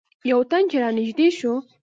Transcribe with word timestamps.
یو 0.31 0.39
تن 0.49 0.63
چې 0.69 0.77
رانږدې 0.83 1.27
شو. 1.37 1.53